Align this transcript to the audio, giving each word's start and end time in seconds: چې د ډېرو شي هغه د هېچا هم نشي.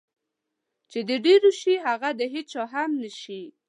چې 0.91 0.99
د 1.09 1.11
ډېرو 1.25 1.49
شي 1.59 1.73
هغه 1.85 2.09
د 2.19 2.21
هېچا 2.33 2.63
هم 2.73 2.89
نشي. 3.01 3.43